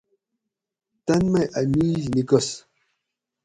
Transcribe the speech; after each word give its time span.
تن 1.05 1.21
مئی 1.31 1.43
اۤ 1.59 1.65
میش 1.71 2.03
نِیکس 2.13 2.47